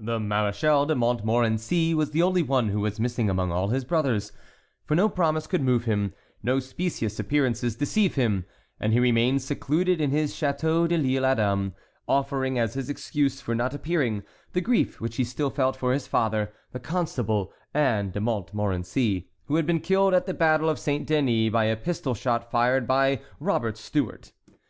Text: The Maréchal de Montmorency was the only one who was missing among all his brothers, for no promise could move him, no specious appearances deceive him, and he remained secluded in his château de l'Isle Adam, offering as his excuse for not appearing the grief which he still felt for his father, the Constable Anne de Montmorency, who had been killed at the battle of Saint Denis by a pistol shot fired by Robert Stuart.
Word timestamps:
The 0.00 0.18
Maréchal 0.18 0.88
de 0.88 0.94
Montmorency 0.94 1.92
was 1.92 2.12
the 2.12 2.22
only 2.22 2.42
one 2.42 2.70
who 2.70 2.80
was 2.80 2.98
missing 2.98 3.28
among 3.28 3.52
all 3.52 3.68
his 3.68 3.84
brothers, 3.84 4.32
for 4.86 4.94
no 4.94 5.06
promise 5.06 5.46
could 5.46 5.60
move 5.60 5.84
him, 5.84 6.14
no 6.42 6.60
specious 6.60 7.18
appearances 7.20 7.76
deceive 7.76 8.14
him, 8.14 8.46
and 8.80 8.94
he 8.94 9.00
remained 9.00 9.42
secluded 9.42 10.00
in 10.00 10.12
his 10.12 10.32
château 10.32 10.88
de 10.88 10.96
l'Isle 10.96 11.26
Adam, 11.26 11.74
offering 12.08 12.58
as 12.58 12.72
his 12.72 12.88
excuse 12.88 13.42
for 13.42 13.54
not 13.54 13.74
appearing 13.74 14.22
the 14.54 14.62
grief 14.62 14.98
which 14.98 15.16
he 15.16 15.24
still 15.24 15.50
felt 15.50 15.76
for 15.76 15.92
his 15.92 16.06
father, 16.06 16.54
the 16.72 16.80
Constable 16.80 17.52
Anne 17.74 18.12
de 18.12 18.18
Montmorency, 18.22 19.28
who 19.44 19.56
had 19.56 19.66
been 19.66 19.80
killed 19.80 20.14
at 20.14 20.24
the 20.24 20.32
battle 20.32 20.70
of 20.70 20.78
Saint 20.78 21.06
Denis 21.06 21.52
by 21.52 21.64
a 21.66 21.76
pistol 21.76 22.14
shot 22.14 22.50
fired 22.50 22.86
by 22.86 23.20
Robert 23.38 23.76
Stuart. 23.76 24.32